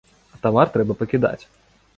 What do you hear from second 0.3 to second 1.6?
А тавар трэба пакідаць!